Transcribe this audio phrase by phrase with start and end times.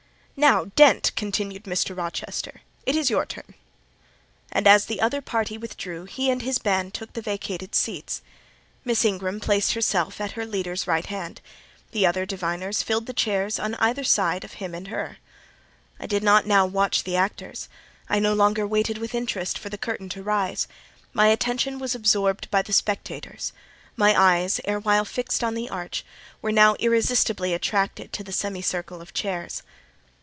[0.37, 1.95] "Now, Dent," continued Mr.
[1.95, 3.53] Rochester, "it is your turn."
[4.51, 8.23] And as the other party withdrew, he and his band took the vacated seats.
[8.83, 11.41] Miss Ingram placed herself at her leader's right hand;
[11.91, 15.17] the other diviners filled the chairs on each side of him and her.
[15.99, 17.69] I did not now watch the actors;
[18.09, 20.67] I no longer waited with interest for the curtain to rise;
[21.13, 23.53] my attention was absorbed by the spectators;
[23.95, 26.03] my eyes, erewhile fixed on the arch,
[26.41, 29.61] were now irresistibly attracted to the semicircle of chairs.